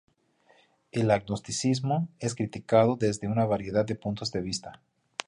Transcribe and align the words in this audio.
El 0.91 1.11
agnosticismo 1.11 2.09
es 2.17 2.33
criticado 2.33 2.95
desde 2.95 3.27
una 3.27 3.45
variedad 3.45 3.85
de 3.85 3.93
puntos 3.93 4.31
de 4.31 4.41
vista. 4.41 4.81